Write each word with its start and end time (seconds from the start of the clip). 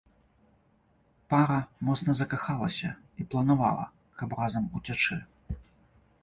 Пара 1.33 1.57
моцна 1.89 2.13
закахалася 2.19 2.89
і 3.21 3.27
планавала, 3.35 3.85
каб 4.23 4.29
разам 4.41 4.65
уцячы. 4.81 5.17